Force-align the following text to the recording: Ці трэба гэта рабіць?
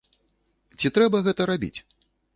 Ці 0.81 0.87
трэба 0.97 1.23
гэта 1.27 1.41
рабіць? 1.51 1.75